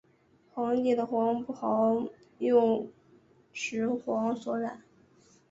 [0.51, 2.07] 皇帝的黄袍
[2.39, 2.89] 用
[3.53, 4.81] 柘黄所染。